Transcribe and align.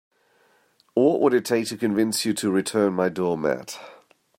What 0.95 1.21
would 1.21 1.35
it 1.35 1.45
take 1.45 1.67
to 1.67 1.77
convince 1.77 2.25
you 2.25 2.33
to 2.33 2.49
return 2.49 2.93
my 2.93 3.07
doormat? 3.07 3.77